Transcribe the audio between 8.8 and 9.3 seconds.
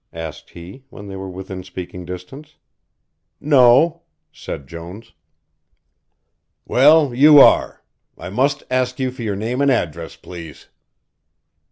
you for